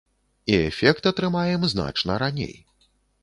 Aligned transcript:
І 0.53 0.55
эфект 0.69 1.09
атрымаем 1.11 1.67
значна 1.73 2.17
раней. 2.27 2.55